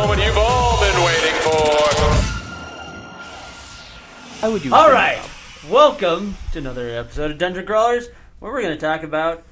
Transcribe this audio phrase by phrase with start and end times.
[0.00, 1.78] Moment you've all been waiting for.
[4.40, 4.74] How would you?
[4.74, 5.20] All right,
[5.68, 9.42] welcome to another episode of Dungeon Crawlers, where we're going to talk about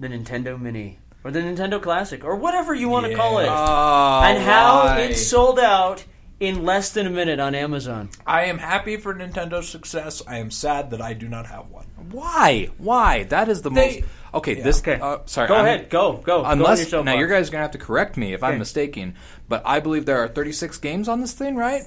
[0.00, 4.22] the Nintendo Mini or the Nintendo Classic or whatever you want to call it, oh,
[4.24, 5.00] and how why?
[5.02, 6.04] it sold out
[6.40, 8.08] in less than a minute on Amazon.
[8.26, 10.22] I am happy for Nintendo's success.
[10.26, 11.86] I am sad that I do not have one.
[12.10, 12.68] Why?
[12.78, 13.22] Why?
[13.24, 14.10] That is the They- most.
[14.34, 14.80] Okay, this.
[14.80, 14.98] Okay.
[15.00, 15.48] Uh, sorry.
[15.48, 16.22] Go I'm- ahead, go, go.
[16.22, 17.04] go on your Unless soapbox.
[17.06, 19.14] now, you guys are gonna have to correct me if I'm mistaken,
[19.48, 21.82] but I believe there are 36 games on this thing, right?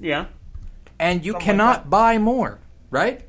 [0.00, 0.26] yeah.
[1.00, 1.90] And you Something cannot that.
[1.90, 2.58] buy more,
[2.90, 3.22] right?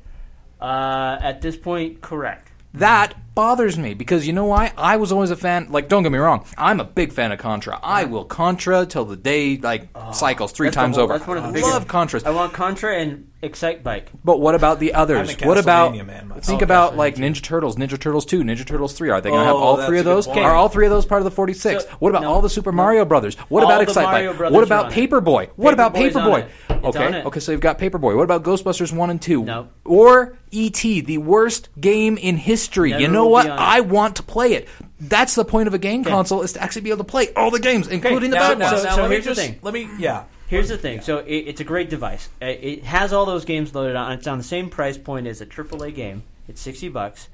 [0.60, 2.48] Uh, at this point, correct.
[2.74, 4.72] That bothers me because you know why?
[4.76, 5.68] I was always a fan.
[5.70, 7.78] Like, don't get me wrong, I'm a big fan of Contra.
[7.82, 11.14] I will Contra till the day like oh, cycles three times whole- over.
[11.14, 11.72] That's one of the I biggest.
[11.72, 12.26] love Contras.
[12.26, 14.04] I want Contra and Excitebike.
[14.22, 15.30] But what about the others?
[15.30, 17.22] I'm a What about man think Oh, about like too.
[17.22, 19.08] Ninja Turtles, Ninja Turtles two, Ninja Turtles three?
[19.10, 20.26] Are they going to have Oh, all three of those?
[20.26, 20.40] point.
[20.40, 21.84] Are all three of those part of the forty six?
[21.84, 22.76] So- what about no, all the Super no.
[22.76, 23.36] Mario Brothers?
[23.48, 24.36] What All about the Excitebike?
[24.36, 25.10] Brothers What about on it.
[25.10, 25.48] Paperboy?
[25.56, 26.40] What about Paperboy?
[26.40, 26.50] it.
[26.70, 28.16] It's on Okay, okay, so you've got Paperboy.
[28.16, 29.44] What about Ghostbusters one and two?
[29.44, 29.68] No.
[29.84, 32.90] Or E.T., the worst game in history.
[32.90, 33.44] you Never know what?
[33.46, 33.62] be on it.
[33.62, 34.68] I want to play it.
[35.00, 37.50] That's the point of a game console is to actually be able to play all
[37.50, 38.82] the games, including the Now, bad now, ones.
[38.82, 39.58] So- now, so let me here's the thing.
[39.62, 40.24] let me yeah.
[40.48, 41.00] Here's the thing.
[41.00, 42.28] So it, it's a great device.
[42.40, 44.12] It has all those games loaded on.
[44.12, 46.22] It's on the same price point as a AAA game.
[46.48, 47.28] It's sixty bucks.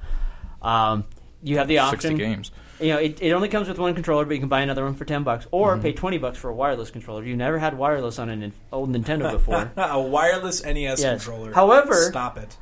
[0.63, 1.05] Um,
[1.43, 2.01] you have the option.
[2.01, 2.51] 60 games.
[2.81, 4.95] You know, it, it only comes with one controller, but you can buy another one
[4.95, 5.83] for ten bucks, or Mm-hmm.
[5.83, 7.25] pay twenty bucks for a wireless controller.
[7.25, 9.73] You never had wireless on an old Nintendo before.
[9.79, 11.25] a wireless NES Yes.
[11.25, 11.55] controller.
[11.55, 12.57] However- stop it.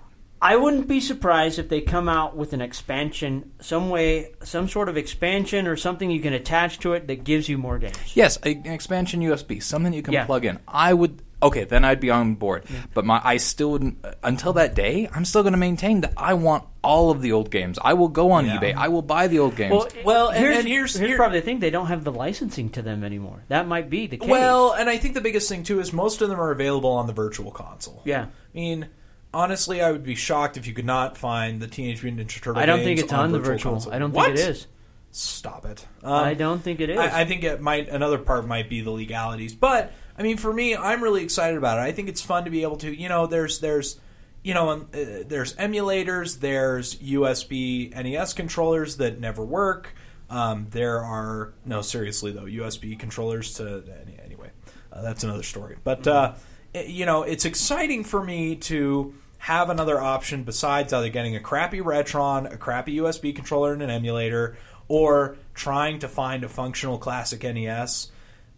[0.44, 4.90] I wouldn't be surprised if they come out with an expansion, some way, some sort
[4.90, 7.96] of expansion or something you can attach to it that gives you more games.
[8.14, 10.26] Yes, a- an expansion USB, something you can Yeah.
[10.26, 10.58] plug in.
[10.68, 12.64] I would okay, then I'd be on board.
[12.94, 15.08] But my I still wouldn't uh, until that day.
[15.14, 17.78] I'm still going to maintain that I want all of the old games.
[17.82, 18.58] I will go on Yeah.
[18.58, 18.74] eBay.
[18.74, 19.82] I will buy the old games.
[20.04, 22.68] Well, and- here's, and here's- here's here- probably the thing: they don't have the licensing
[22.70, 23.44] to them anymore.
[23.48, 24.28] That might be the case.
[24.28, 27.06] Well, and I think the biggest thing too is most of them are available on
[27.06, 28.02] the virtual console.
[28.04, 28.24] yeah.
[28.24, 28.26] I
[28.58, 28.88] mean,
[29.34, 32.62] honestly, I would be shocked if you could not find the Teenage Mutant Ninja Turtle.
[32.62, 33.92] I don't think it's on, the virtual console.
[33.92, 34.26] I don't What?
[34.26, 34.66] think it is.
[35.10, 35.86] Stop it.
[36.02, 36.98] Um, I don't think it is.
[36.98, 37.88] I, I think it might.
[37.88, 41.78] Another part might be the legalities, but I mean, for me, I'm really excited about
[41.78, 41.82] it.
[41.82, 44.00] I think it's fun to be able to, you know, there's there's,
[44.42, 49.94] you know, um, uh, there's emulators, there's USB NES controllers that never work.
[50.30, 53.84] Um, there are no, seriously though, USB controllers to
[54.24, 54.50] anyway.
[54.92, 55.76] Uh, that's another story.
[55.84, 56.34] But uh,
[56.72, 59.14] it- you know, it's exciting for me to
[59.44, 63.90] have another option besides either getting a crappy Retron, a crappy USB controller, and an
[63.90, 64.56] emulator,
[64.88, 68.10] or trying to find a functional classic NES,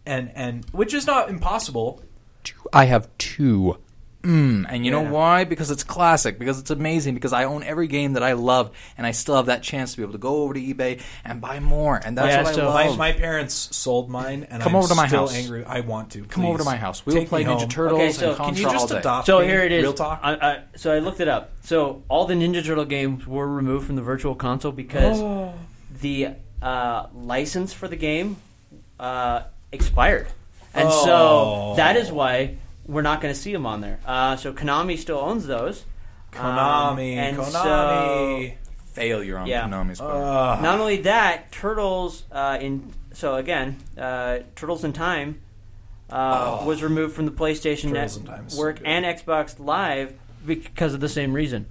[0.05, 2.01] and and which is not impossible.
[2.71, 3.79] I have two.
[4.23, 5.01] Mm, and you Yeah.
[5.03, 5.43] know why?
[5.45, 6.37] Because it's classic.
[6.39, 7.13] Because it's amazing.
[7.13, 9.97] Because I own every game that I love, and I still have that chance to
[9.97, 12.01] be able to go over to eBay and buy more.
[12.03, 12.97] And that's Yeah, what so I My, love.
[12.97, 15.35] my parents sold mine, and Come I'm over to my still house.
[15.35, 15.63] angry.
[15.65, 16.23] I want to.
[16.23, 17.05] Come over to my house.
[17.05, 17.69] We will play Ninja home.
[17.69, 18.97] Turtles Okay, so and can Can you just all day.
[18.97, 19.83] adopt so here it is.
[19.83, 20.19] Real talk.
[20.23, 21.51] I, I, so I looked it up.
[21.61, 25.53] So all the Ninja Turtle games were removed from the Virtual Console because Oh.
[26.01, 26.29] the
[26.61, 28.37] uh, license for the game
[28.99, 30.27] uh, expired,
[30.73, 31.05] and Oh.
[31.05, 32.55] so that is why
[32.87, 33.99] we're not going to see them on there.
[34.05, 35.83] Uh, so Konami still owns those.
[36.33, 38.53] Um, Konami, and Konami.
[38.93, 39.67] Failure on Yeah.
[39.67, 40.15] Konami's part.
[40.15, 40.61] Ugh.
[40.63, 45.41] Not only that, Turtles uh, in so again, uh, Turtles in Time
[46.09, 47.93] uh, was removed from the PlayStation Oh.
[47.93, 50.13] Turtles in Time is so Network and Xbox Live
[50.45, 51.65] because of the same reason.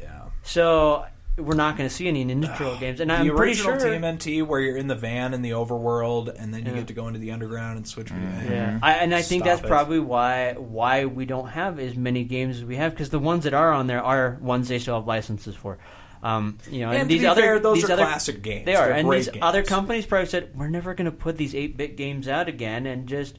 [0.00, 0.20] yeah.
[0.42, 1.04] So
[1.40, 3.88] we're not going to see any Ninja Turtle games, and the I'm pretty original sure.
[3.90, 6.78] TMNT, where you're in the van in the overworld, and then you Yeah.
[6.78, 8.10] get to go into the underground and switch.
[8.10, 9.68] Yeah, I, and I think Stop that's it.
[9.68, 13.44] probably why why we don't have as many games as we have because the ones
[13.44, 15.78] that are on there are ones they still have licenses for.
[16.22, 18.42] Um, you know, And and, to these be other fair, those these are other, classic
[18.42, 18.66] games.
[18.66, 19.42] They are, They're and great these games.
[19.42, 22.84] other companies probably said we're never going to put these eight bit games out again,
[22.84, 23.38] and just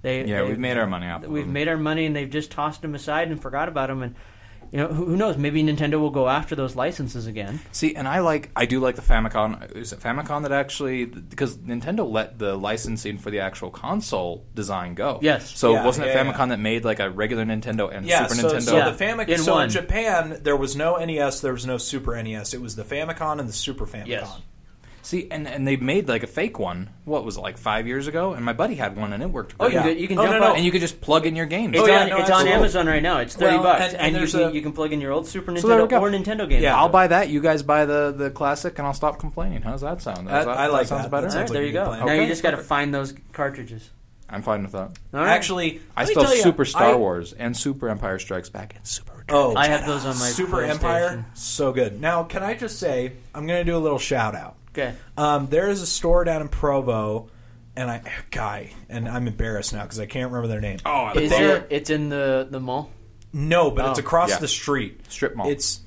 [0.00, 1.52] they Yeah, they- we've made our money off of We've them.
[1.52, 4.14] made our money, and they've just tossed them aside and forgot about them, and.
[4.72, 5.36] You know, who, who knows?
[5.36, 7.60] Maybe Nintendo will go after those licenses again.
[7.72, 9.76] See, and I like, I do like the Famicom.
[9.76, 14.94] Is it Famicom that actually, because Nintendo let the licensing for the actual console design
[14.94, 15.18] go.
[15.20, 15.58] Yes.
[15.58, 16.46] So Yeah, wasn't it yeah, Famicom yeah.
[16.46, 18.62] that made like a regular Nintendo and Yeah, Super so, Nintendo?
[18.62, 18.90] so Yeah.
[18.90, 19.28] the Famicom.
[19.28, 19.64] In So one.
[19.64, 22.54] in Japan, there was no NES, there was no Super NES.
[22.54, 24.06] It was the Famicom and the Super Famicom.
[24.06, 24.40] Yes.
[25.04, 26.88] See, and, and they made like a fake one.
[27.04, 28.34] What was it like five years ago?
[28.34, 29.56] And my buddy had one, and it worked.
[29.58, 29.74] Oh, great.
[29.74, 30.46] you can, you can Oh, jump no, no.
[30.46, 31.74] out, and you could just plug in your games.
[31.74, 32.46] It's Oh, yeah, on no, it's on.
[32.46, 33.18] Amazon right now.
[33.18, 35.10] It's thirty Well, bucks, and- and, and you can a- you can plug in your
[35.10, 36.00] old Super So there we Nintendo go.
[36.00, 36.62] or Nintendo game.
[36.62, 36.76] Yeah.
[36.76, 37.30] I'll buy that.
[37.30, 39.62] You guys buy the the classic, and I'll stop complaining.
[39.62, 40.28] How does that sound?
[40.28, 41.10] Does I- that, I like sounds that.
[41.10, 41.26] better.
[41.26, 41.84] That All right, sounds like there you go.
[41.86, 41.98] plan.
[41.98, 43.90] Now Okay, you just got to find those cartridges.
[44.30, 44.92] I'm fine with that.
[45.12, 45.28] All right.
[45.28, 48.48] Actually, I let me still tell you, Super Star I- Wars and Super Empire Strikes
[48.50, 49.24] Back and Super.
[49.28, 52.00] Oh, I have those on my Super Empire, so good.
[52.00, 54.56] Now, can I just say, I'm going to do a little shout out.
[54.74, 54.94] Okay.
[55.16, 57.28] Um, there is a store down in Provo,
[57.76, 60.78] and I guy, and I'm embarrassed now because I can't remember their name.
[60.86, 61.66] Oh, I Is love They're- it?
[61.70, 62.90] It's in the the mall.
[63.32, 64.02] No, but it's Oh.
[64.02, 64.38] across Yeah.
[64.38, 65.00] the street.
[65.10, 65.48] Strip mall.
[65.48, 65.80] It's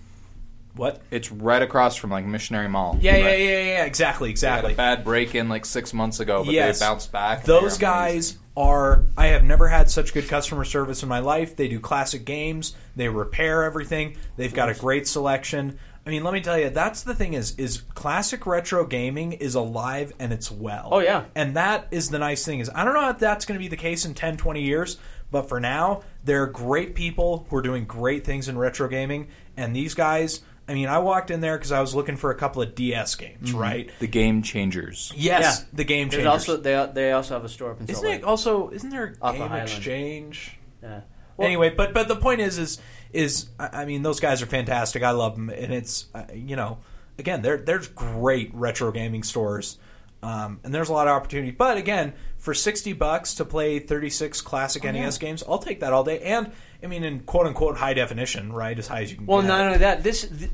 [0.76, 1.02] what?
[1.12, 2.98] It's right across from like Missionary Mall.
[3.00, 3.40] Yeah, yeah, Right.
[3.40, 3.86] yeah, yeah.
[3.86, 4.74] Exactly, They had exactly.
[4.74, 6.80] a bad break in like six months ago, but Yes.
[6.80, 7.40] they bounced back.
[7.40, 8.40] and Those they're guys amazing.
[8.58, 9.04] are.
[9.18, 11.56] I have never had such good customer service in my life.
[11.56, 12.76] They do classic games.
[12.96, 14.18] They repair everything.
[14.38, 15.78] They've got a great selection.
[16.06, 19.56] I mean, let me tell you, that's the thing is is classic retro gaming is
[19.56, 20.90] alive and it's well.
[20.92, 21.26] Oh, yeah.
[21.34, 23.68] And that is the nice thing is I don't know if that's going to be
[23.68, 24.98] the case in 10, 20 years,
[25.32, 29.76] but for now, they're great people who are doing great things in retro gaming and
[29.76, 32.62] these guys I mean, I walked in there because I was looking for a couple
[32.62, 33.58] of DS games, mm-hmm.
[33.58, 33.90] right?
[34.00, 35.14] the game changers.
[35.16, 35.66] Yes, Yeah.
[35.74, 36.50] the game There's changers.
[36.50, 38.20] also they they also have a store up in Salt Isn't Lake.
[38.22, 38.70] it also?
[38.72, 39.70] Isn't there Off of game Highland.
[39.70, 40.58] exchange?
[40.82, 41.02] Yeah.
[41.40, 42.80] anyway, but but the point is is
[43.16, 45.02] is I mean those guys are fantastic.
[45.04, 46.78] I love them, and it's uh, you know
[47.18, 49.78] again there there's great retro gaming stores,
[50.22, 51.52] um, and there's a lot of opportunity.
[51.52, 55.94] But again, for sixty bucks to play thirty six classic NES games, I'll take that
[55.94, 56.20] all day.
[56.20, 56.52] And
[56.84, 59.26] I mean in quote unquote high definition, right, as high as you can.
[59.26, 59.48] Well, get.
[59.48, 60.52] not only that, this th-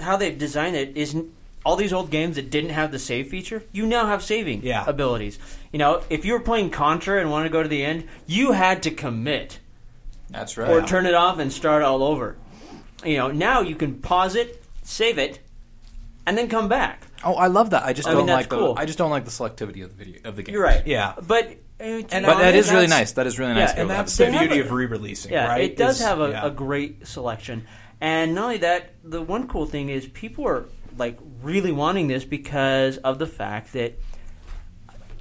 [0.00, 1.16] how they've designed it is
[1.64, 3.64] all these old games that didn't have the save feature.
[3.72, 4.84] You now have saving Yeah.
[4.86, 5.38] abilities.
[5.72, 8.52] You know, if you were playing Contra and wanted to go to the end, you
[8.52, 9.58] had to commit
[10.30, 10.68] That's right.
[10.70, 12.36] or turn it off and start all over.
[13.04, 15.38] You know, now you can pause it, save it,
[16.26, 17.06] and then come back.
[17.24, 17.84] oh, I love that.
[17.84, 18.56] I just I don't mean, that's like the.
[18.56, 18.74] cool.
[18.76, 20.54] I just don't like the selectivity of the video of the game.
[20.54, 20.84] You're right.
[20.86, 21.14] Yeah.
[21.26, 21.44] but
[21.78, 23.12] uh, And But that honest, is really nice.
[23.12, 23.68] That is really nice.
[23.68, 25.32] Yeah, and able to have that's the the They have beauty a- of re-releasing.
[25.32, 25.60] Yeah, right?
[25.64, 26.46] it does is- have a, yeah.
[26.46, 27.66] a great selection.
[28.00, 30.64] And not only that, the one cool thing is people are
[30.98, 33.98] like really wanting this because of the fact that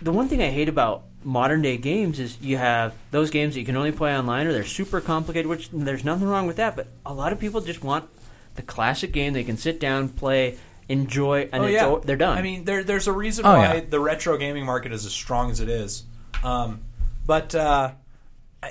[0.02, 3.60] the one thing I hate about modern day games is you have those games that
[3.60, 6.76] you can only play online or they're super complicated, which there's nothing wrong with that,
[6.76, 8.08] but a lot of people just want
[8.56, 10.58] the classic game they can sit down, play,
[10.88, 11.88] enjoy, and oh, it's yeah.
[11.88, 12.38] o- they're done.
[12.38, 13.80] I mean, there, there's a reason Oh, why yeah.
[13.90, 16.04] the retro gaming market is as strong as it is.
[16.44, 16.82] Um,
[17.26, 17.92] but uh,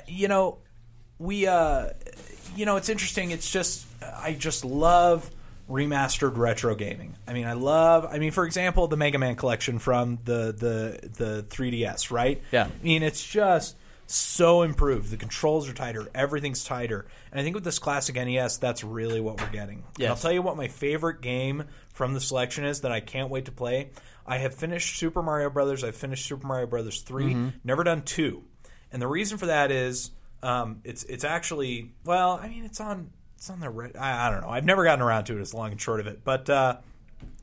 [0.07, 0.59] you know,
[1.19, 1.89] we uh,
[2.55, 3.31] you know, it's interesting.
[3.31, 5.29] It's just I just love
[5.69, 7.15] remastered retro gaming.
[7.27, 8.05] I mean, I love.
[8.09, 12.41] I mean, for example, the Mega Man collection from the the the 3DS, right?
[12.51, 12.65] Yeah.
[12.65, 13.75] I mean, it's just
[14.07, 15.09] so improved.
[15.09, 16.07] The controls are tighter.
[16.13, 17.07] Everything's tighter.
[17.31, 19.83] And I think with this classic NES, that's really what we're getting.
[19.97, 20.09] Yeah.
[20.09, 21.63] I'll tell you what my favorite game
[21.93, 23.89] from the selection is that I can't wait to play.
[24.27, 25.83] I have finished Super Mario Brothers.
[25.83, 28.43] I've finished Super Mario Brothers 3 Never done two,
[28.91, 30.11] and the reason for that is
[30.43, 33.09] um, it's it's actually well, I mean, it's on
[33.45, 34.49] it's on the re- I, I don't know.
[34.49, 35.41] I've never gotten around to it.
[35.41, 36.77] As long and short of it, but uh,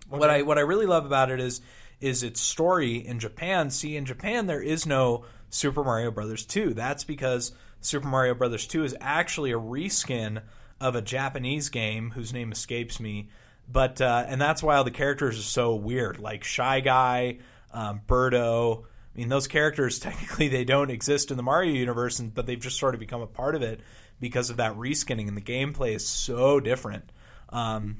[0.08, 1.60] what I what I really love about it is
[2.00, 3.70] is its story in Japan.
[3.70, 6.74] See, in Japan there is no Super Mario Brothers 2.
[6.74, 10.42] That's because Super Mario Brothers 2 is actually a reskin
[10.80, 13.28] of a Japanese game whose name escapes me.
[13.70, 17.38] But uh, and that's why all the characters are so weird, like Shy Guy,
[17.72, 18.86] um, Birdo.
[19.14, 22.60] I mean, those characters technically they don't exist in the Mario universe, and, but they've
[22.60, 23.80] just sort of become a part of it
[24.20, 27.10] because of that reskinning, and the gameplay is so different.
[27.48, 27.98] Um,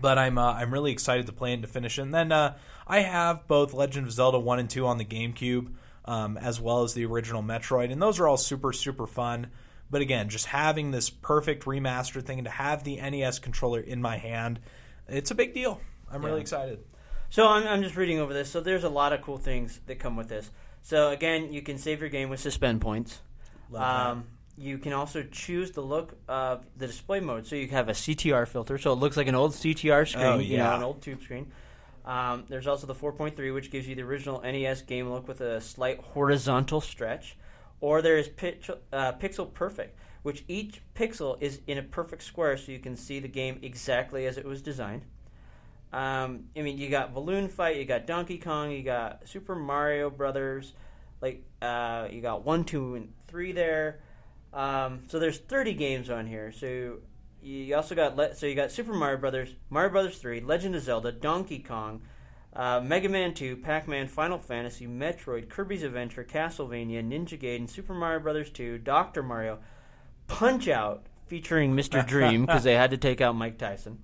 [0.00, 1.98] but I'm uh, I'm really excited to play and to finish.
[1.98, 2.02] it.
[2.02, 5.72] And then uh, I have both Legend of Zelda one and two on the GameCube,
[6.04, 9.48] um, as well as the original Metroid, and those are all super super fun.
[9.90, 14.02] But again, just having this perfect remastered thing and to have the NES controller in
[14.02, 14.60] my hand,
[15.08, 15.80] it's a big deal.
[16.10, 16.80] I'm really excited.
[17.30, 18.50] So I'm, I'm just reading over this.
[18.50, 20.50] So there's a lot of cool things that come with this.
[20.82, 23.20] So again, you can save your game with suspend points.
[24.10, 24.24] Um,
[24.56, 27.46] you can also choose the look of the display mode.
[27.46, 30.38] So you have a CTR filter, so it looks like an old CTR screen, Oh,
[30.38, 31.52] you know, an old tube screen.
[32.04, 35.60] Um, there's also the 4.3, which gives you the original NES game look with a
[35.60, 37.36] slight horizontal stretch.
[37.80, 42.56] Or there is pitch, uh, Pixel Perfect, which each pixel is in a perfect square,
[42.56, 45.02] so you can see the game exactly as it was designed.
[45.92, 50.10] Um, I mean, you got Balloon Fight, you got Donkey Kong, you got Super Mario
[50.10, 50.74] Brothers,
[51.22, 54.00] like uh, you got one, two, and three there.
[54.52, 56.52] Um, so there's 30 games on here.
[56.52, 56.98] So
[57.42, 60.82] you also got le- so you got Super Mario Brothers, Mario Brothers 3, Legend of
[60.82, 62.02] Zelda, Donkey Kong,
[62.54, 68.20] uh, Mega Man 2, Pac-Man, Final Fantasy, Metroid, Kirby's Adventure, Castlevania, Ninja Gaiden, Super Mario
[68.20, 69.58] Brothers 2, Doctor Mario,
[70.26, 72.06] Punch Out featuring Mr.
[72.06, 73.98] Dream because they had to take out Mike Tyson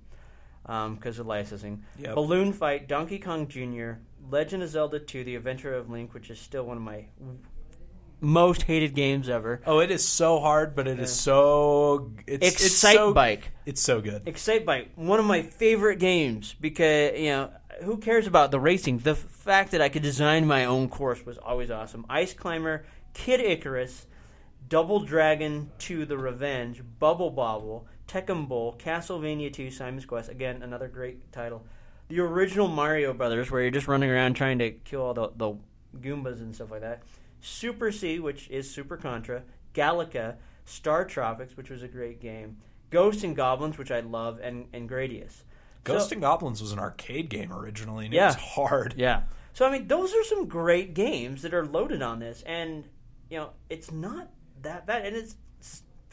[0.67, 1.83] Um, because of licensing.
[1.99, 2.15] Yep.
[2.15, 3.99] Balloon Fight, Donkey Kong Jr.,
[4.31, 7.05] Legend of Zelda 2, The Adventure of Link, which is still one of my
[8.21, 9.61] most hated games ever.
[9.65, 13.51] Oh, it is so hard, but it is so it's it's so, Bike.
[13.65, 14.25] It's so good.
[14.25, 17.51] Excitebike, one of my favorite games because you know
[17.83, 18.99] who cares about the racing?
[18.99, 22.05] The f- fact that I could design my own course was always awesome.
[22.09, 24.07] Ice Climber, Kid Icarus,
[24.67, 30.29] Double Dragon 2: The Revenge, Bubble Bobble, Tecmo Bowl, Castlevania 2: Simon's Quest.
[30.29, 31.65] Again, another great title.
[32.07, 35.55] The original Mario Brothers, where you're just running around trying to kill all the, the
[35.99, 37.01] Goombas and stuff like that.
[37.41, 39.43] Super C, which is Super Contra.
[39.73, 40.35] Galaga,
[40.65, 42.57] Star Tropics, which was a great game.
[42.91, 45.43] Ghosts and Goblins, which I love, and, and Gradius.
[45.83, 48.25] Ghost So- and Goblins was an arcade game originally, and Yeah.
[48.25, 48.93] it was hard.
[48.97, 49.23] yeah.
[49.53, 52.85] So I mean, those are some great games that are loaded on this, and
[53.29, 54.29] you know, it's not
[54.61, 55.35] that bad, and it's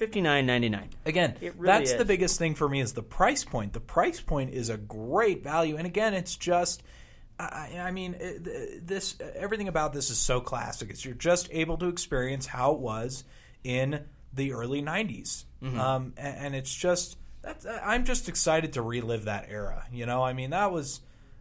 [0.03, 0.89] fifty nine ninety nine.
[1.07, 1.97] Again, really that's is.
[1.99, 3.73] the biggest thing for me is the price point.
[3.73, 6.83] The price point is a great value, and again, it's just.
[7.39, 8.13] I, I mean,
[8.83, 10.91] this everything about this is so classic.
[10.91, 13.25] It's you're just able to experience how it was
[13.65, 15.81] in the early '90s, Mm-hmm.
[15.81, 19.87] um, and, and it's just that's, I'm just excited to relive that era.
[19.93, 21.01] You know, I mean, that was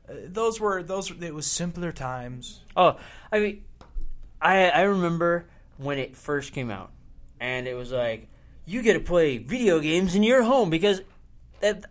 [0.09, 1.11] uh, those were those.
[1.11, 2.61] It was simpler times.
[2.75, 2.97] Oh,
[3.31, 3.63] I mean,
[4.41, 6.91] I I remember when it first came out,
[7.39, 8.27] and it was like
[8.65, 11.01] you get to play video games in your home because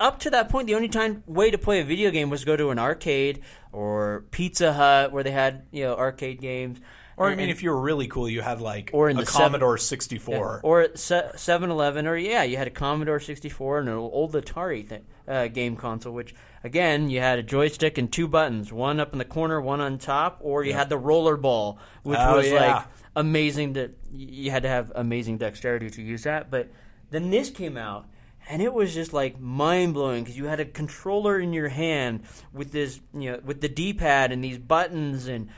[0.00, 2.46] up to that point, the only time way to play a video game was to
[2.46, 6.78] go to an arcade or Pizza Hut where they had you know arcade games.
[7.20, 9.20] Or I mean, and- if you were really cool, you had like Or in a
[9.20, 10.60] the Commodore 64.
[10.64, 14.88] or at se- 7-Eleven, or yeah, you had a Commodore 64 and an old Atari
[14.88, 16.34] th- uh, game console, which
[16.64, 19.98] again you had a joystick and two buttons, one up in the corner, one on
[19.98, 22.74] top, or you had the roller ball, which Oh, was yeah.
[22.76, 22.84] like
[23.16, 23.74] amazing.
[23.74, 26.50] That you had to have amazing dexterity to use that.
[26.50, 26.68] But
[27.10, 28.06] then this came out.
[28.48, 32.22] And it was just like mind blowing because you had a controller in your hand
[32.52, 35.50] with this, you know, with the D pad and these buttons, and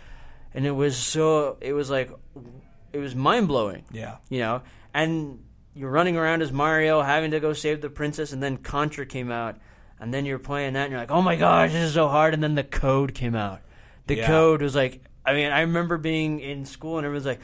[0.54, 2.10] and it was so, it was like,
[2.92, 4.16] it was mind blowing yeah.
[4.28, 5.42] you know, and
[5.74, 9.30] you're running around as Mario, having to go save the princess, and then Contra came
[9.30, 9.56] out,
[9.98, 12.34] and then you're playing that, and you're like, oh my gosh, this is so hard,
[12.34, 13.60] and then the code came out.
[14.06, 14.26] The Yeah.
[14.26, 17.40] code was like, I mean, I remember being in school, and everyone's like,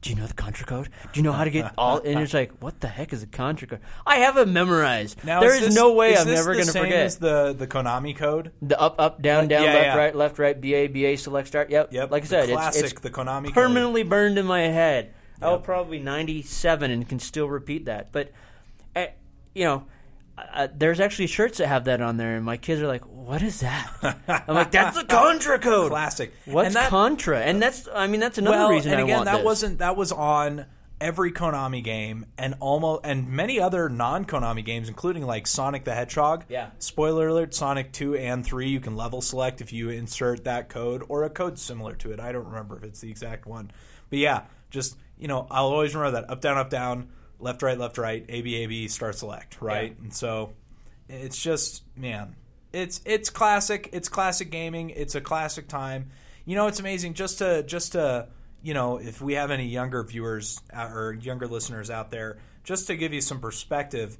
[0.00, 0.88] Do you know the Contra code?
[1.12, 1.98] Do you know how to get all?
[2.04, 3.80] And it's like, what the heck is a Contra code?
[4.06, 5.24] I have it memorized.
[5.24, 6.82] Now, there is is this- no way is I'm this never the going to same
[6.84, 6.98] forget.
[7.06, 8.52] As the the Konami code.
[8.62, 9.96] the up, up, down, down, yeah, left, yeah.
[9.96, 11.70] right, left, right, BA, BA, select, start.
[11.70, 11.92] Yep.
[11.92, 13.54] Yep, Like I the said, classic, it's, it's the Konami code.
[13.54, 15.14] permanently burned in my head.
[15.40, 15.64] I was Yep.
[15.64, 18.12] probably 97 and can still repeat that.
[18.12, 18.30] But,
[18.94, 19.06] uh,
[19.54, 19.84] you know,
[20.38, 23.42] uh, there's actually shirts that have that on there, and my kids are like, "What
[23.42, 23.90] is that?"
[24.48, 26.32] I'm like, "That's the Contra code." Classic.
[26.46, 27.40] What's And that- Contra?
[27.40, 29.44] And that's, I mean, that's another well, reason and I again, want that this.
[29.44, 30.66] wasn't that was on
[31.00, 35.94] every Konami game and almost and many other non Konami games, including like Sonic the
[35.94, 36.44] Hedgehog.
[36.48, 36.70] Yeah.
[36.78, 41.02] Spoiler alert: Sonic two and three, you can level select if you insert that code
[41.08, 42.20] or a code similar to it.
[42.20, 43.70] I don't remember if it's the exact one,
[44.10, 47.10] but yeah, just you know, I'll always remember that up down up down,
[47.42, 50.52] left right left right, A B A B start select right, and so
[51.08, 52.36] it's just man
[52.72, 56.10] it's it's classic it's classic gaming it's a classic time.
[56.44, 58.28] You know it's amazing just to just to
[58.62, 62.86] you know if we have any younger viewers uh, or younger listeners out there just
[62.86, 64.16] to give you some perspective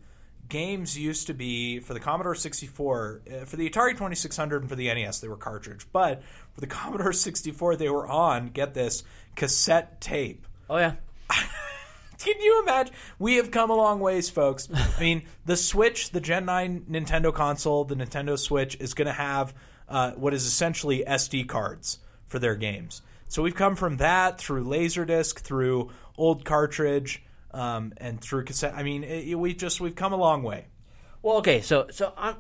[0.49, 4.76] games used to be for the commodore 64 uh, for the atari 2600 and for
[4.76, 9.02] the nes they were cartridge but for the commodore 64 they were on get this
[9.35, 10.47] cassette tape.
[10.69, 10.95] Oh yeah.
[12.25, 12.95] can you imagine?
[13.19, 14.69] We have come a long ways, folks.
[14.73, 19.12] I mean, the Switch, the Gen 9 Nintendo console, the Nintendo Switch is going to
[19.12, 19.55] have
[19.88, 23.02] uh, what is essentially SD cards for their games.
[23.29, 28.75] So we've come from that through Laserdisc, through old cartridge, um, and through cassette.
[28.75, 30.67] I mean, it, we just we've come a long way.
[31.23, 32.37] Well, okay, so so um,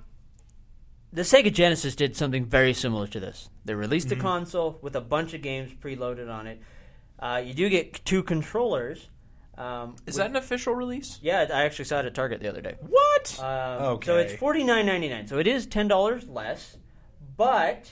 [1.12, 3.48] the Sega Genesis did something very similar to this.
[3.64, 4.20] They released Mm-hmm.
[4.20, 6.60] a console with a bunch of games preloaded on it.
[7.18, 9.08] Uh, you do get two controllers.
[9.58, 11.18] Um, Is that an official release?
[11.22, 12.76] yeah, I actually saw it at Target the other day.
[12.80, 13.38] What?
[13.38, 14.06] Um, okay.
[14.06, 15.26] So it's forty nine ninety nine.
[15.26, 16.78] So it is ten dollars less,
[17.36, 17.90] but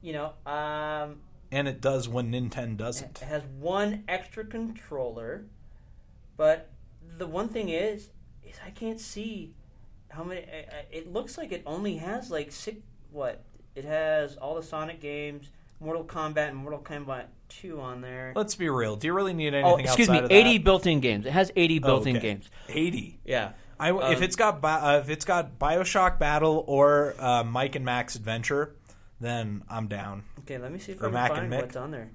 [0.00, 1.16] you know, um,
[1.50, 3.20] and it does when Nintendo doesn't.
[3.20, 5.44] it has one extra controller.
[6.36, 6.70] But
[7.18, 8.10] the one thing is,
[8.44, 9.54] is I can't see
[10.10, 10.42] how many.
[10.42, 12.78] I- I- It looks like it only has like six,
[13.10, 13.42] what?
[13.74, 17.24] It has all the Sonic games, Mortal Kombat, and Mortal Kombat
[17.60, 18.32] 2 on there.
[18.34, 18.96] Let's be real.
[18.96, 21.26] Do you really need anything Oh, excuse me, 80 built-in games.
[21.26, 22.28] It has 80 Oh, built-in okay.
[22.34, 22.50] games.
[22.68, 23.20] 80.
[23.24, 23.52] Yeah.
[23.78, 27.84] I, if Um, it's got uh, if it's got Bioshock Battle or uh, Mike and
[27.84, 28.76] Max Adventure,
[29.20, 30.24] then I'm down.
[30.40, 32.10] Okay, let me see if Or I can Mac find what's on there.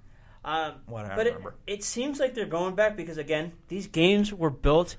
[0.46, 1.56] Um, What I but it, remember.
[1.66, 4.96] it seems like they're going back because again, these games were built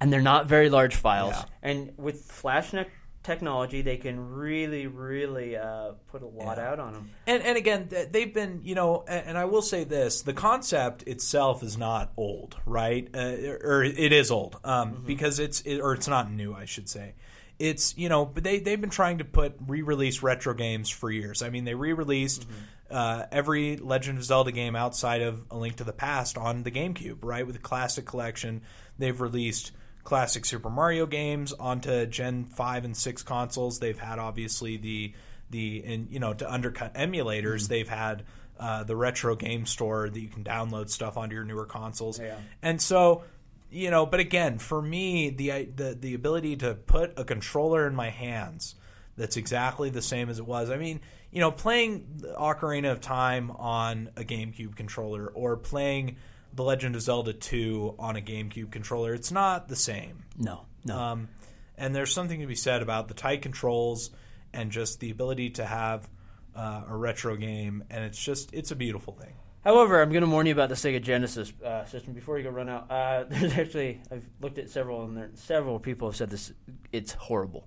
[0.00, 1.34] and they're not very large files.
[1.36, 1.44] Yeah.
[1.62, 2.86] And with FlashNet
[3.24, 6.70] technology, they can really, really uh, put a lot Yeah.
[6.70, 7.10] out on them.
[7.26, 11.62] And and again, they've been you know, and, I will say this: the concept itself
[11.64, 13.08] is not old, right?
[13.12, 16.88] Uh, or it is old um, because it's it, or it's not new, I should
[16.88, 17.14] say.
[17.58, 21.42] It's you know, but they they've been trying to put re-release retro games for years.
[21.42, 22.46] I mean, they re-released.
[22.90, 26.70] Uh, every Legend of Zelda game outside of A Link to the Past on the
[26.70, 27.44] GameCube, right?
[27.44, 28.60] With the Classic Collection,
[28.98, 29.72] they've released
[30.04, 33.80] classic Super Mario games onto Gen five and six consoles.
[33.80, 35.14] They've had obviously the
[35.50, 38.24] the and you know to undercut emulators, they've had
[38.58, 42.20] uh, the retro game store that you can download stuff onto your newer consoles.
[42.20, 42.36] Yeah.
[42.62, 43.24] And so,
[43.70, 47.94] you know, but again, for me, the the the ability to put a controller in
[47.94, 48.76] my hands
[49.16, 50.70] that's exactly the same as it was.
[50.70, 56.16] I mean, you know, playing Ocarina of Time on a GameCube controller or playing
[56.54, 60.24] The Legend of Zelda 2 on a GameCube controller, it's not the same.
[60.38, 60.96] No, no.
[60.98, 61.28] Um,
[61.76, 64.10] and there's something to be said about the tight controls
[64.52, 66.08] and just the ability to have
[66.54, 69.34] uh, a retro game, and it's just it's a beautiful thing.
[69.64, 72.50] However, I'm going to warn you about the Sega Genesis uh, system before you go
[72.50, 72.88] run out.
[72.90, 76.52] Uh, there's actually I've looked at several, and there several people have said this.
[76.92, 77.66] It's horrible.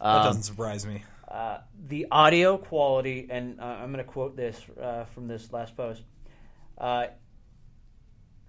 [0.00, 1.04] That Um, doesn't surprise me.
[1.28, 5.76] uh, the audio quality, and uh, I'm going to quote this uh, from this last
[5.76, 6.02] post.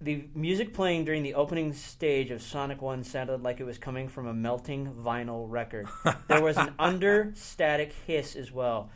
[0.01, 4.09] The music playing during the opening stage of Sonic 1 sounded like it was coming
[4.09, 5.87] from a melting vinyl record.
[6.27, 8.89] there was an under static hiss as well.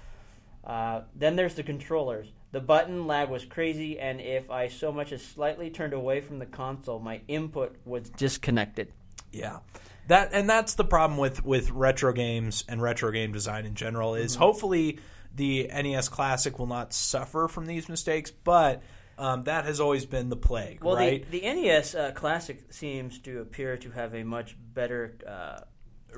[0.64, 2.28] Uh, then there's the controllers.
[2.52, 6.40] The button lag was crazy, and if I so much as slightly turned away from
[6.40, 8.92] the console, my input was disconnected.
[9.32, 9.60] Yeah.
[10.08, 14.16] That and that's the problem with with retro games and retro game design in general
[14.16, 14.42] is Mm-hmm.
[14.44, 15.00] hopefully
[15.36, 18.82] the NES Classic will not suffer from these mistakes, but
[19.20, 21.30] um, that has always been the plague, Well, right?
[21.30, 25.60] the, the NES uh, Classic seems to appear to have a much better uh,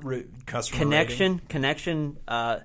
[0.01, 1.33] Re- customer connection.
[1.33, 1.47] rating.
[1.49, 2.17] Connection.
[2.27, 2.59] Uh,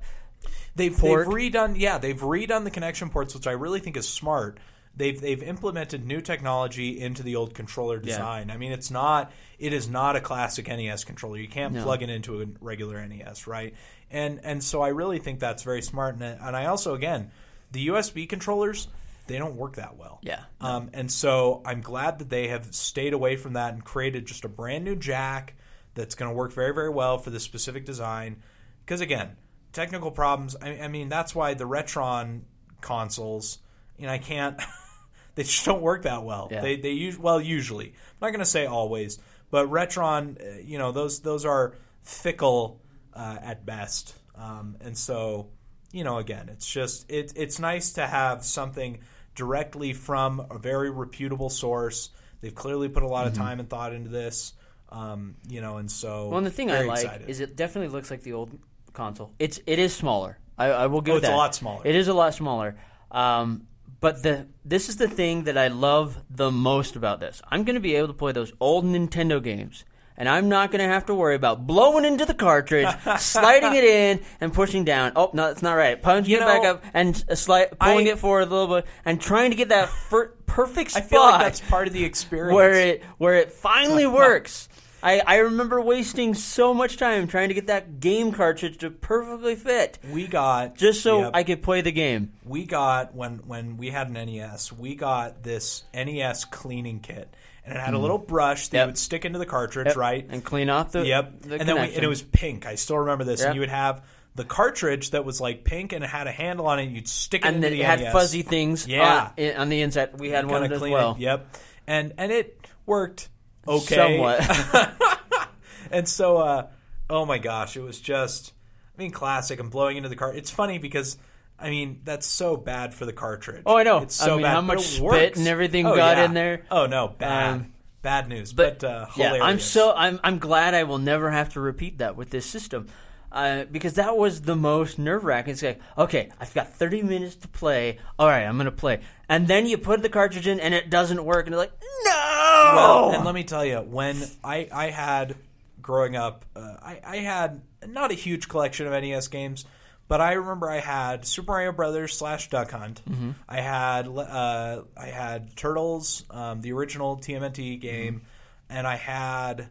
[0.77, 1.27] They've, port.
[1.27, 4.61] they've redone, yeah, they've redone the connection ports, which I really think is smart.
[4.95, 8.51] They've they've implemented new technology into the old controller design.
[8.51, 11.37] I mean, it's not it is not a classic NES controller.
[11.39, 11.83] You can't No.
[11.83, 13.75] plug it into a regular NES, right?
[14.11, 16.15] And and so I really think that's very smart.
[16.15, 17.31] And, and I also again,
[17.73, 18.89] the USB controllers
[19.27, 20.21] they don't work that well.
[20.23, 20.43] Yeah.
[20.61, 24.45] Um, and so I'm glad that they have stayed away from that and created just
[24.45, 25.55] a brand new jack
[25.95, 28.43] that's going to work very, very well for this specific design.
[28.85, 29.37] Because again,
[29.73, 30.57] technical problems.
[30.61, 32.43] I, I mean, that's why the Retron
[32.81, 33.59] consoles,
[33.99, 34.61] you know, I can't.
[35.35, 36.49] they just don't work that well.
[36.51, 36.63] Yeah.
[36.63, 37.89] They they use well usually.
[37.89, 39.19] I'm not going to say always,
[39.51, 42.81] but Retron, uh, you know, those those are fickle
[43.13, 44.15] uh, at best.
[44.37, 45.49] Um, and so,
[45.93, 49.01] you know, again, it's just it, it's nice to have something
[49.37, 52.11] directly from a very reputable source.
[52.41, 54.55] They've clearly put a lot of time and thought into this.
[54.89, 56.29] Um, you know, and so Mm-hmm.
[56.31, 57.29] well, and the thing I very like excited.
[57.31, 58.59] is it definitely looks like the old
[58.93, 59.33] console.
[59.39, 60.39] It's it is smaller.
[60.59, 61.83] I, I will give Oh, it it's a lot smaller.
[61.85, 62.77] It is a lot smaller.
[63.11, 63.67] Um,
[64.01, 67.43] but the this is the thing that I love the most about this.
[67.51, 69.85] I'm going to be able to play those old Nintendo games.
[70.19, 73.85] And I'm not going to have to worry about blowing into the cartridge, sliding it
[73.85, 75.13] in, and pushing down.
[75.15, 76.01] Oh, no, that's not right.
[76.01, 78.87] Punching You it back up and uh, sli- pulling I- it forward a little bit,
[79.05, 82.55] and trying to get that fir- perfect I feel like that's part of the experience.
[82.55, 84.69] where it where it finally works.
[85.03, 89.55] I, I remember wasting so much time trying to get that game cartridge to perfectly
[89.55, 91.31] fit, we got just so Yep.
[91.35, 92.33] I could play the game.
[92.45, 97.33] we got when when we had an NES, we got this NES cleaning kit,
[97.67, 98.77] and it had a little brush that.
[98.79, 98.85] Yep.
[98.85, 99.97] you would stick into the cartridge, Yep.
[99.97, 100.27] right?
[100.29, 101.41] And clean off the yep.
[101.43, 102.65] the and then we, and it was pink.
[102.67, 103.41] I still remember this.
[103.41, 103.47] Yep.
[103.49, 106.67] And you would have the cartridge that was like pink and it had a handle
[106.67, 106.85] on it.
[106.85, 108.13] and You'd stick it and into then the it had NES.
[108.13, 109.31] fuzzy things Yeah.
[109.39, 110.19] on, on the inside.
[110.19, 111.13] We had one Kinda as clean well.
[111.13, 111.21] It.
[111.21, 111.57] Yep.
[111.87, 113.29] And and it worked
[113.67, 113.95] okay.
[113.97, 114.97] Somewhat.
[115.91, 116.67] And so, uh,
[117.09, 118.53] oh my gosh, it was just,
[118.99, 119.61] I mean, classic.
[119.61, 120.35] I'm blowing into the car.
[120.35, 121.17] It's funny because,
[121.59, 123.63] I mean, that's so bad for the cartridge.
[123.65, 123.99] Oh, I know.
[123.99, 124.51] It's I so mean, bad.
[124.53, 125.39] how much it spit works.
[125.39, 126.25] and everything Oh, got yeah.
[126.27, 126.63] in there.
[126.71, 128.53] Oh no, bad, Um, bad news.
[128.53, 129.39] But, uh, hilarious.
[129.39, 132.45] yeah, I'm so I'm I'm glad I will never have to repeat that with this
[132.47, 132.89] system.
[133.33, 135.53] Uh, because that was the most nerve wracking.
[135.53, 137.99] It's like, okay, I've got 30 minutes to play.
[138.19, 141.23] All right, I'm gonna play, and then you put the cartridge in, and it doesn't
[141.23, 141.73] work, and you're like,
[142.05, 142.73] no.
[142.75, 145.35] Well, and let me tell you, when I, I had
[145.83, 149.65] growing up, uh, I, I had not a huge collection of NES games,
[150.09, 153.03] But I remember I had Super Mario Brothers slash Duck Hunt.
[153.09, 153.31] Mm-hmm.
[153.49, 158.77] I had uh, I had Turtles, um, the original TMNT game, Mm-hmm.
[158.79, 159.69] and I had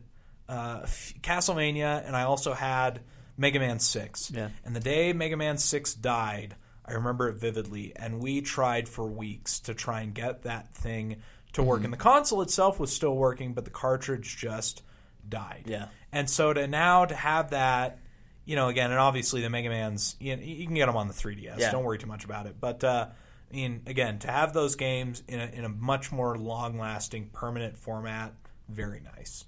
[0.49, 3.01] uh, F- Castlevania, and I also had
[3.37, 4.29] Mega Man Six.
[4.31, 4.49] Yeah.
[4.65, 9.05] And the day Mega Man Six died, I remember it vividly, and we tried for
[9.07, 11.21] weeks to try and get that thing
[11.53, 11.77] to work.
[11.77, 11.85] Mm-hmm.
[11.85, 14.81] And the console itself was still working, but the cartridge just
[15.27, 15.63] died.
[15.65, 15.87] Yeah.
[16.11, 17.99] And so to now to have that,
[18.45, 21.07] you know, again, and obviously the Mega Man's, you, know, you can get them on
[21.07, 21.59] the 3DS.
[21.59, 21.71] Yeah.
[21.71, 22.55] Don't worry too much about it.
[22.59, 23.07] But uh,
[23.51, 27.77] I mean, again, to have those games in a, in a much more long-lasting, permanent
[27.77, 28.33] format,
[28.69, 29.45] very nice.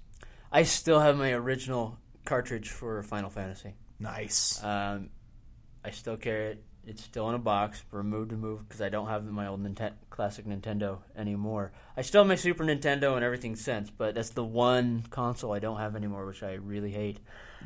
[0.50, 3.74] I still have my original cartridge for Final Fantasy.
[4.00, 4.62] Nice.
[4.62, 5.10] Um,
[5.84, 6.64] I still carry it.
[6.88, 9.60] It's still in a box, removed to move because I don't have my old
[10.10, 11.72] classic Nintendo anymore.
[11.96, 15.58] I still have my Super Nintendo and everything since, but that's the one console I
[15.58, 17.20] don't have anymore, which I really hate.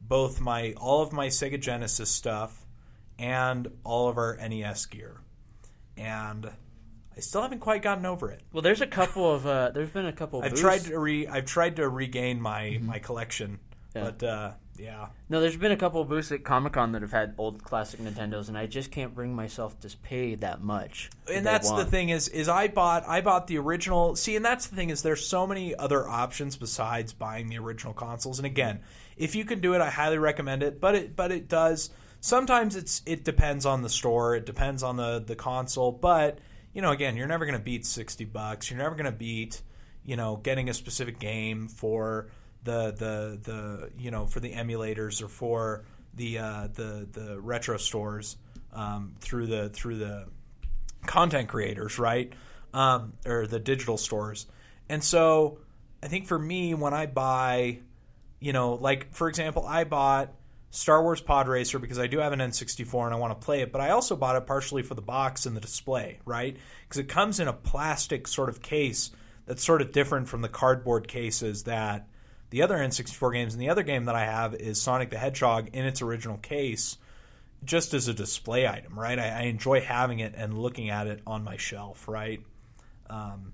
[0.00, 2.66] both my all of my Sega Genesis stuff
[3.18, 5.20] and all of our NES gear.
[5.96, 6.50] And
[7.16, 8.40] I still haven't quite gotten over it.
[8.52, 10.38] Well, there's a couple of uh, there's been a couple.
[10.40, 13.58] Of I've booths- tried to re I've tried to regain my my collection,
[13.94, 14.04] Yeah.
[14.04, 15.08] but uh, yeah.
[15.28, 18.00] No, there's been a couple of booths at Comic Con that have had old classic
[18.00, 21.10] Nintendos, and I just can't bring myself to pay that much.
[21.32, 24.16] and that's the thing is is I bought I bought the original.
[24.16, 27.92] See, and that's the thing is there's so many other options besides buying the original
[27.92, 28.38] consoles.
[28.38, 28.80] And again,
[29.18, 30.80] if you can do it, I highly recommend it.
[30.80, 34.34] But it but it does sometimes it's it depends on the store.
[34.36, 35.92] It depends on the the console.
[35.92, 36.38] But
[36.72, 38.70] you know, again, you're never going to beat sixty bucks.
[38.70, 39.62] You're never going to beat
[40.04, 42.28] you know getting a specific game for
[42.64, 47.76] the the the you know for the emulators or for the uh, the the retro
[47.76, 48.36] stores
[48.72, 50.26] um, through the through the
[51.06, 52.32] content creators, right?
[52.72, 54.46] Um, or the digital stores.
[54.88, 55.58] And so
[56.02, 57.80] I think for me, when I buy,
[58.40, 60.32] you know, like for example, I bought
[60.72, 63.60] Star Wars Pod Racer because I do have an N64 and I want to play
[63.60, 66.56] it, but I also bought it partially for the box and the display, right?
[66.88, 69.10] Because it comes in a plastic sort of case
[69.44, 72.08] that's sort of different from the cardboard cases that
[72.48, 75.68] the other N64 games and the other game that I have is Sonic the Hedgehog
[75.74, 76.96] in its original case
[77.62, 79.18] just as a display item, right?
[79.18, 82.40] I, I enjoy having it and looking at it on my shelf, right?
[83.10, 83.52] Um,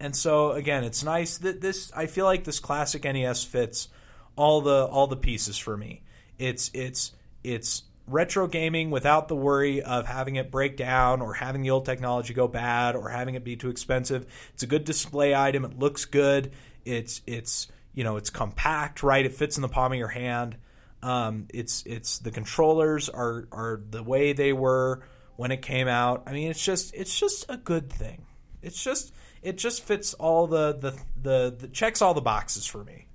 [0.00, 1.92] and so again, it's nice that this.
[1.94, 3.88] I feel like this classic NES fits
[4.34, 6.02] all the all the pieces for me.
[6.38, 11.62] It's it's it's retro gaming without the worry of having it break down or having
[11.62, 14.26] the old technology go bad or having it be too expensive.
[14.54, 15.64] It's a good display item.
[15.64, 16.52] It looks good.
[16.84, 19.24] It's it's you know it's compact, right?
[19.24, 20.56] It fits in the palm of your hand.
[21.02, 25.02] Um, it's it's the controllers are are the way they were
[25.36, 26.24] when it came out.
[26.26, 28.26] I mean, it's just it's just a good thing.
[28.62, 32.82] It's just it just fits all the the the, the checks all the boxes for
[32.82, 33.06] me.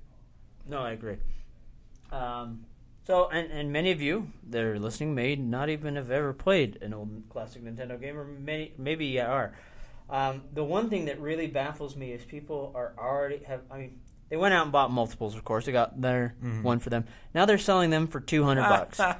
[0.67, 1.17] No, I agree.
[2.11, 2.65] Um,
[3.05, 6.77] so, and, and many of you that are listening may not even have ever played
[6.81, 9.53] an old classic Nintendo game, or may, maybe you are.
[10.09, 13.61] Um, the one thing that really baffles me is people are already have.
[13.71, 15.35] I mean, they went out and bought multiples.
[15.35, 16.63] Of course, they got their Mhm.
[16.63, 17.05] one for them.
[17.33, 18.99] Now they're selling them for two hundred bucks.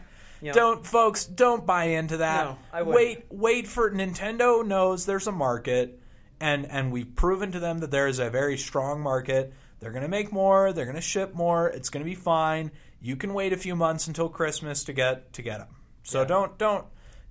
[0.43, 2.57] You know, Don't folks don't buy into that.
[2.73, 5.99] No, wait wait for Nintendo knows there's a market
[6.39, 9.53] and and we've proven to them that there is a very strong market.
[9.79, 12.71] They're going to make more, they're going to ship more, it's going to be fine.
[13.01, 15.75] You can wait a few months until Christmas to get to get them.
[16.03, 16.85] So don't don't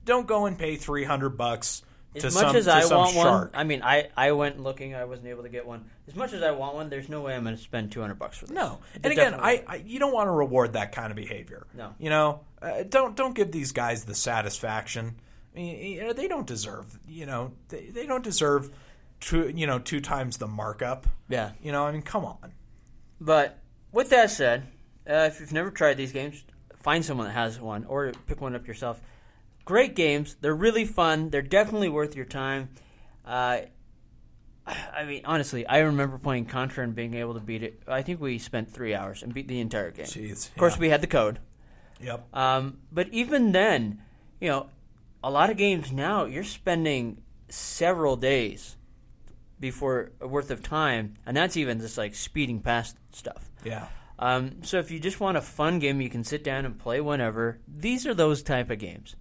[0.05, 1.83] don't go and pay 300 bucks
[2.15, 3.53] As to much some as to I want shark.
[3.53, 5.89] one, I mean, I, I went looking, I wasn't able to get one.
[6.09, 8.39] As much as I want one, there's no way I'm going to spend 200 bucks
[8.39, 8.55] for this.
[8.55, 11.67] No, It and again, I, I you don't want to reward that kind of behavior.
[11.77, 11.95] No.
[11.99, 15.17] you know, uh, don't don't give these guys the satisfaction.
[15.55, 16.99] I mean, you know, they don't deserve.
[17.09, 18.71] You know, they, they don't deserve
[19.21, 21.07] two you know two times the markup.
[21.29, 21.53] Yeah.
[21.63, 22.53] You know, I mean, come on.
[23.21, 23.59] But
[23.93, 24.67] with that said,
[25.11, 26.45] uh, if you've never tried these games,
[26.77, 29.01] find someone that has one or pick one up yourself.
[29.65, 30.37] Great games.
[30.41, 31.31] They're really fun.
[31.31, 32.71] They're definitely worth your time.
[33.25, 33.61] Uh,
[34.67, 37.83] I mean, honestly, I remember playing Contra and being able to beat it.
[37.89, 40.07] I think we spent three hours and beat the entire game.
[40.07, 40.81] Jeez, of course, yeah.
[40.81, 41.41] we had the code.
[42.01, 42.35] Yep.
[42.35, 44.03] Um, but even then,
[44.41, 44.69] you know,
[45.23, 48.77] a lot of games now you're spending several days
[49.59, 53.51] before worth of time, and that's even just like speeding past stuff.
[53.65, 53.89] Yeah.
[54.21, 57.01] Um, so if you just want a fun game you can sit down and play
[57.01, 59.17] whenever, these are those type of games.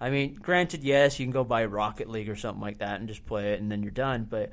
[0.00, 3.08] I mean, granted, yes, you can go buy Rocket League or something like that and
[3.08, 4.26] just play it, and then you're done.
[4.30, 4.50] But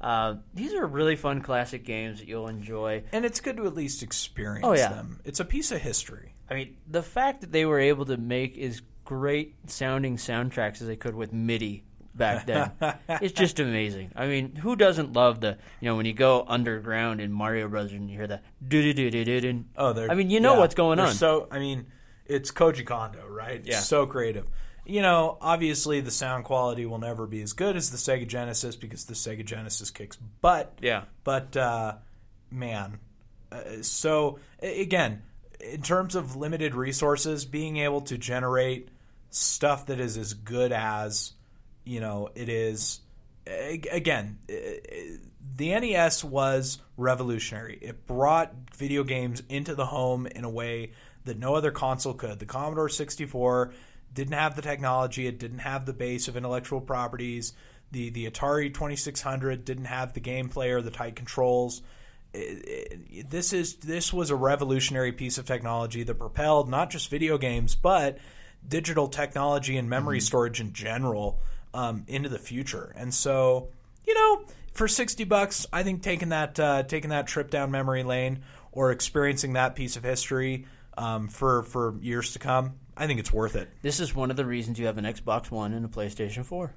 [0.00, 3.04] uh, these are really fun classic games that you'll enjoy.
[3.12, 4.88] And it's good to at least experience Oh, yeah.
[4.88, 5.20] them.
[5.24, 6.34] It's a piece of history.
[6.50, 10.86] I mean, the fact that they were able to make as great sounding soundtracks as
[10.88, 12.72] they could with MIDI back then.
[13.08, 14.12] it's just amazing.
[14.14, 17.92] I mean, who doesn't love the you know when you go underground in Mario Brothers
[17.92, 19.64] and you hear the do do do do do do.
[19.76, 20.10] Oh, they're.
[20.10, 21.12] I mean, you know yeah, what's going on.
[21.12, 21.86] So I mean,
[22.26, 23.60] it's Koji Kondo, right?
[23.64, 23.80] Yeah.
[23.80, 24.46] So creative.
[24.86, 28.76] You know, obviously the sound quality will never be as good as the Sega Genesis
[28.76, 30.78] because the Sega Genesis kicks butt.
[30.82, 31.04] Yeah.
[31.24, 31.96] But uh,
[32.50, 32.98] man,
[33.50, 35.22] uh, so again,
[35.60, 38.88] in terms of limited resources, being able to generate
[39.30, 41.32] stuff that is as good as
[41.84, 43.00] you know it is
[43.46, 44.38] again
[45.56, 47.78] the NES was revolutionary.
[47.80, 50.92] It brought video games into the home in a way
[51.24, 52.38] that no other console could.
[52.38, 53.72] The Commodore 64
[54.12, 57.52] didn't have the technology, it didn't have the base of intellectual properties.
[57.92, 61.82] The the Atari 2600 didn't have the gameplay or the tight controls.
[62.32, 67.10] It- it- this is this was a revolutionary piece of technology that propelled not just
[67.10, 68.18] video games but
[68.66, 70.24] digital technology and memory mm-hmm.
[70.24, 71.40] storage in general
[71.74, 72.94] um, into the future.
[72.96, 73.68] And so,
[74.06, 78.02] you know, for sixty bucks, I think taking that uh, taking that trip down memory
[78.02, 83.20] lane or experiencing that piece of history um, for for years to come, I think
[83.20, 83.68] it's worth it.
[83.82, 86.74] This is one of the reasons you have an Xbox One and a PlayStation Four.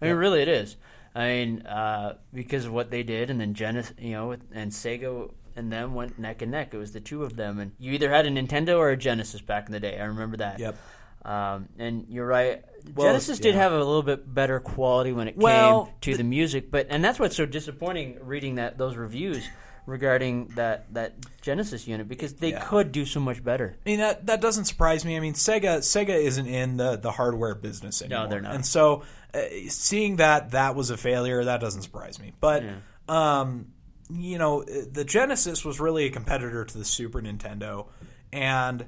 [0.00, 0.76] I mean, really, it is.
[1.14, 5.30] I mean, uh, because of what they did, and then Genesis, you know, and Sega
[5.56, 6.72] and them went neck and neck.
[6.72, 9.40] It was the two of them, and you either had a Nintendo or a Genesis
[9.40, 9.98] back in the day.
[9.98, 10.60] I remember that.
[10.60, 10.76] Yep.
[11.24, 12.64] Um, and you're right.
[12.94, 13.62] Well, Genesis did yeah.
[13.62, 17.04] have a little bit better quality when it Well, came to the, music, but and
[17.04, 19.46] that's what's so disappointing reading that those reviews
[19.84, 22.64] regarding that that Genesis unit because they Yeah.
[22.64, 23.76] could do so much better.
[23.84, 25.16] I mean that that doesn't surprise me.
[25.16, 28.24] I mean Sega Sega isn't in the the hardware business anymore.
[28.24, 28.54] No, they're not.
[28.54, 29.02] And so
[29.34, 32.32] uh, seeing that that was a failure, that doesn't surprise me.
[32.40, 32.64] But
[33.08, 33.68] um,
[34.10, 37.86] you know, the Genesis was really a competitor to the Super Nintendo,
[38.32, 38.86] and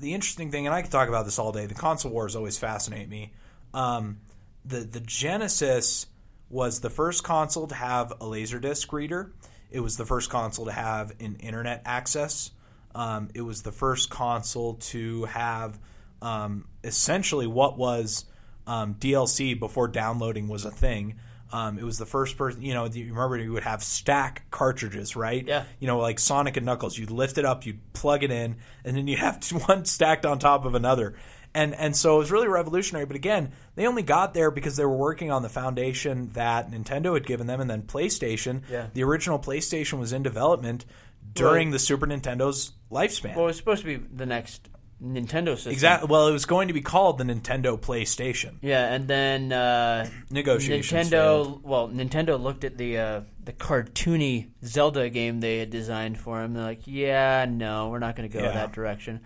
[0.00, 1.66] the interesting thing, and I could talk about this all day.
[1.66, 3.32] The console wars always fascinate me.
[3.74, 4.18] Um,
[4.64, 6.06] the the Genesis
[6.48, 9.32] was the first console to have a Laserdisc reader.
[9.70, 12.50] It was the first console to have an internet access.
[12.94, 15.78] Um, it was the first console to have
[16.20, 18.26] um, essentially what was
[18.66, 21.18] um, DLC before downloading was a thing.
[21.52, 25.14] Um, it was the first person, you know, you remember you would have stack cartridges,
[25.14, 25.46] right?
[25.46, 25.64] Yeah.
[25.78, 26.96] You know, like Sonic and Knuckles.
[26.96, 30.38] You'd lift it up, you'd plug it in, and then you have one stacked on
[30.38, 31.14] top of another.
[31.54, 33.04] And and so it was really revolutionary.
[33.04, 37.12] But again, they only got there because they were working on the foundation that Nintendo
[37.12, 38.62] had given them, and then PlayStation.
[38.70, 38.86] Yeah.
[38.94, 40.86] The original PlayStation was in development
[41.34, 43.36] during the Super Nintendo's lifespan.
[43.36, 44.68] Well, it was supposed to be the next
[45.02, 45.72] Nintendo system.
[45.72, 46.08] exactly.
[46.08, 48.54] Well, it was going to be called the Nintendo PlayStation.
[48.60, 51.10] Yeah, and then uh, Negotiations Nintendo.
[51.10, 51.64] failed.
[51.64, 56.54] Well, Nintendo looked at the uh, the cartoony Zelda game they had designed for him.
[56.54, 58.52] They're like, "Yeah, no, we're not going to go Yeah.
[58.52, 59.20] that direction,"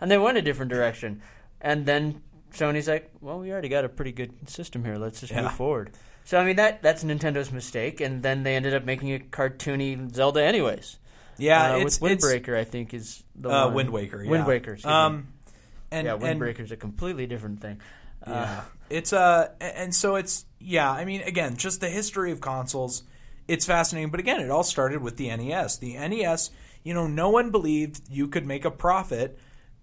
[0.00, 1.22] and they went a different direction.
[1.60, 4.96] And then Sony's like, "Well, we already got a pretty good system here.
[4.98, 5.42] Let's just Yeah.
[5.42, 5.90] move forward."
[6.24, 10.14] So I mean that that's Nintendo's mistake, and then they ended up making a cartoony
[10.14, 10.98] Zelda anyways.
[11.42, 13.74] Yeah, uh, it's, with Windbreaker, I think is the uh, one.
[13.74, 14.22] Wind Waker.
[14.22, 14.30] Yeah.
[14.30, 14.78] Wind Waker.
[14.84, 15.28] Um,
[15.90, 17.80] and yeah, and- Windbreaker's a completely different thing.
[18.26, 18.60] Uh, Yeah.
[18.90, 23.04] It's uh and so it's yeah, I mean again, just the history of consoles,
[23.48, 25.78] it's fascinating, but again, it all started with the NES.
[25.78, 26.50] The NES,
[26.84, 29.38] you know, no one believed you could make a profit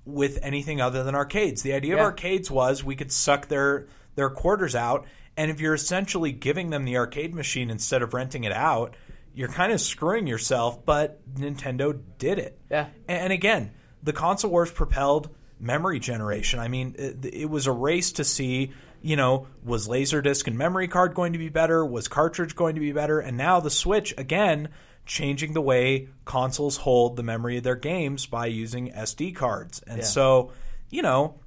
[0.06, 1.64] with anything other than arcades.
[1.64, 2.02] The idea Yeah.
[2.02, 6.70] of arcades was we could suck their their quarters out, and if you're essentially giving
[6.70, 8.96] them the arcade machine instead of renting it out,
[9.40, 12.60] you're kind of screwing yourself, but Nintendo did it.
[12.70, 12.88] Yeah.
[13.08, 13.72] And, again,
[14.04, 15.30] the console wars propelled
[15.62, 16.60] memory generation.
[16.60, 20.90] I mean, it, it was a race to see, you know, was Laserdisc and memory
[20.90, 21.86] card going to be better?
[21.86, 23.22] Was cartridge going to be better?
[23.22, 24.68] And now the Switch, again,
[25.06, 29.82] changing the way consoles hold the memory of their games by using SD cards.
[29.88, 30.04] And Yeah.
[30.04, 30.52] so,
[30.90, 31.40] you know,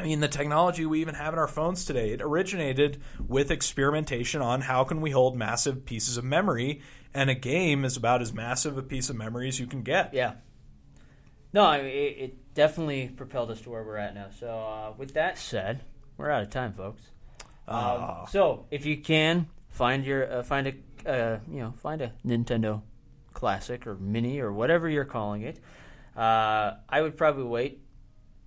[0.00, 4.40] I mean, the technology we even have in our phones today, it originated with experimentation
[4.42, 6.80] on how can we hold massive pieces of memory,
[7.14, 10.14] and a game is about as massive a piece of memory as you can get.
[10.14, 10.34] Yeah.
[11.52, 14.28] No, I mean, it, it definitely propelled us to where we're at now.
[14.38, 15.82] So, uh, with that said,
[16.16, 17.02] we're out of time, folks.
[17.66, 22.12] Um, so, if you can find your uh, find a uh, you know find a
[22.26, 22.82] Nintendo
[23.32, 25.58] Classic or Mini or whatever you're calling it,
[26.16, 27.80] uh, I would probably wait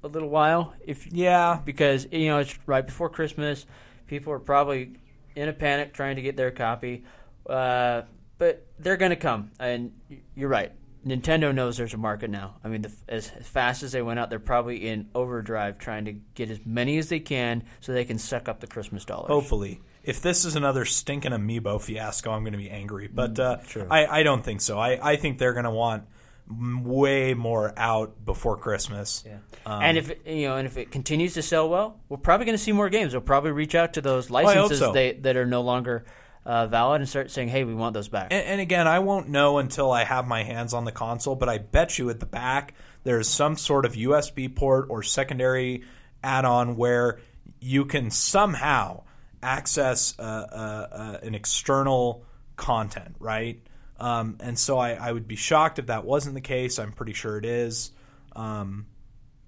[0.04, 1.60] a little while if Yeah.
[1.64, 3.66] because you know it's right before Christmas.
[4.08, 4.94] People are probably
[5.36, 7.04] in a panic trying to get their copy,
[7.50, 8.04] uh,
[8.38, 9.52] but they're going to come.
[9.60, 9.92] And
[10.36, 10.72] you're right.
[11.06, 12.56] Nintendo knows there's a market now.
[12.64, 16.06] I mean, the, as, as fast as they went out, they're probably in overdrive trying
[16.06, 19.28] to get as many as they can so they can suck up the Christmas dollars.
[19.28, 19.82] Hopefully.
[20.04, 23.10] If this is another stinking amiibo fiasco, I'm going to be angry.
[23.14, 23.58] But uh.
[23.90, 24.80] I, I don't think so.
[24.80, 26.04] I, I think they're going to want
[26.50, 29.24] way more out before Christmas.
[29.26, 29.38] Yeah.
[29.66, 32.46] Um, and if it, you know, and if it continues to sell well, we're probably
[32.46, 33.14] going to see more games.
[33.14, 34.92] We'll probably reach out to those hope licenses so.
[34.92, 36.06] they, that are no longer
[36.46, 39.30] uh, valid and start saying, "Hey, we want those back." And, and again, I won't
[39.30, 42.26] know until I have my hands on the console, but I bet you at the
[42.26, 45.84] back there's some sort of USB port or secondary
[46.24, 47.20] add on where
[47.60, 49.04] you can somehow
[49.42, 52.26] access uh, uh, uh, an external
[52.56, 53.62] content, right?
[54.00, 56.80] Um, and so I, I would be shocked if that wasn't the case.
[56.80, 57.92] I'm pretty sure it is.
[58.36, 58.88] Um,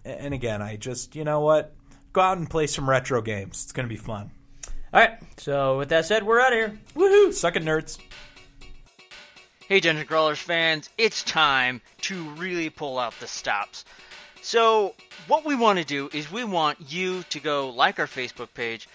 [0.04, 1.74] and again, I just, you know what?
[2.14, 3.64] Go out and play some retro games.
[3.64, 4.32] It's going to be fun.
[4.94, 5.18] All right.
[5.38, 6.80] So with that said, we're out of here.
[6.96, 7.34] Woohoo!
[7.34, 8.00] Suck it, nerds.
[9.68, 13.84] Hey, Dungeon Crawlers fans, it's time to really pull out the stops.
[14.44, 14.94] So,
[15.28, 18.88] what we want to do is we want you to go like our Facebook page,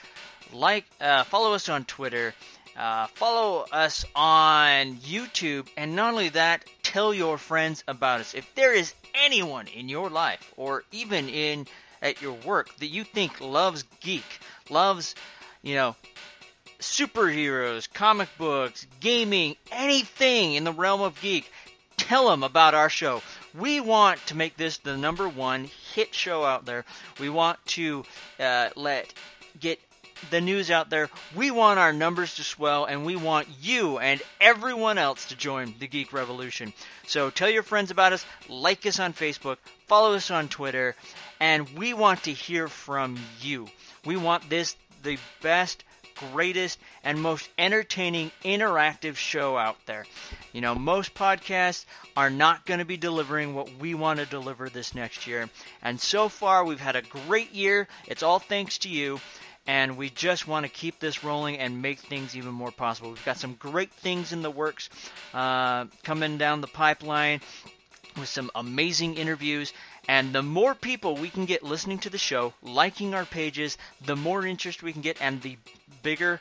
[0.53, 2.35] like, uh, follow us on Twitter,
[2.77, 8.35] uh, follow us on YouTube, and not only that, tell your friends about us.
[8.35, 11.67] If there is anyone in your life, or even in
[12.01, 15.17] at your work, that you think loves geek, loves,
[15.63, 15.97] you know,
[16.79, 21.51] superheroes, comic books, gaming, anything in the realm of geek,
[21.97, 23.23] tell them about our show.
[23.55, 26.85] We want to make this the number one hit show out there.
[27.19, 28.05] We want to
[28.39, 29.13] uh, let
[29.59, 29.81] get
[30.31, 31.09] the news out there.
[31.35, 35.75] We want our numbers to swell, and we want you and everyone else to join
[35.79, 36.73] the Geek Revolution.
[37.07, 40.95] So tell your friends about us, like us on Facebook, follow us on Twitter,
[41.39, 43.69] and we want to hear from you.
[44.05, 45.85] We want this the best
[46.33, 50.05] greatest and most entertaining interactive show out there.
[50.53, 51.87] You know, most podcasts
[52.17, 55.49] are not going to be delivering what we want to deliver this next year.
[55.83, 57.89] And so far, we've had a great year.
[58.07, 59.21] It's all thanks to you.
[59.67, 63.11] And we just want to keep this rolling and make things even more possible.
[63.11, 64.89] We've got some great things in the works
[65.33, 67.41] uh, coming down the pipeline
[68.17, 69.73] with some amazing interviews.
[70.09, 74.17] And the more people we can get listening to the show, liking our pages, the
[74.17, 75.57] more interest we can get, and the
[76.03, 76.41] bigger,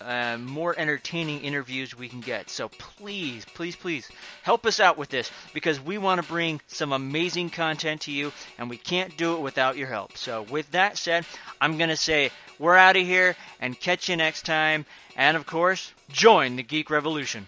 [0.00, 2.50] uh, more entertaining interviews we can get.
[2.50, 4.10] So please, please, please
[4.42, 8.32] help us out with this because we want to bring some amazing content to you,
[8.58, 10.16] and we can't do it without your help.
[10.16, 11.24] So, with that said,
[11.60, 14.84] I'm going to say we're out of here and catch you next time.
[15.16, 17.46] And of course, join the Geek Revolution.